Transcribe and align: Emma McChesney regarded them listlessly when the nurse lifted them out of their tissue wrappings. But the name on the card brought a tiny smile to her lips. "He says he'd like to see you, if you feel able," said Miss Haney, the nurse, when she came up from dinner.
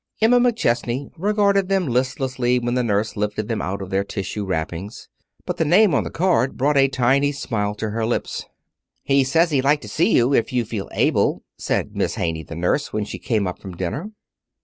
Emma 0.19 0.39
McChesney 0.39 1.11
regarded 1.15 1.69
them 1.69 1.85
listlessly 1.85 2.57
when 2.57 2.73
the 2.73 2.81
nurse 2.83 3.15
lifted 3.15 3.47
them 3.47 3.61
out 3.61 3.83
of 3.83 3.91
their 3.91 4.03
tissue 4.03 4.43
wrappings. 4.43 5.07
But 5.45 5.57
the 5.57 5.63
name 5.63 5.93
on 5.93 6.03
the 6.03 6.09
card 6.09 6.57
brought 6.57 6.75
a 6.75 6.87
tiny 6.87 7.31
smile 7.31 7.75
to 7.75 7.91
her 7.91 8.03
lips. 8.03 8.45
"He 9.03 9.23
says 9.23 9.51
he'd 9.51 9.63
like 9.63 9.81
to 9.81 9.87
see 9.87 10.15
you, 10.15 10.33
if 10.33 10.51
you 10.51 10.65
feel 10.65 10.89
able," 10.91 11.43
said 11.55 11.95
Miss 11.95 12.15
Haney, 12.15 12.41
the 12.41 12.55
nurse, 12.55 12.91
when 12.91 13.05
she 13.05 13.19
came 13.19 13.45
up 13.45 13.59
from 13.61 13.77
dinner. 13.77 14.09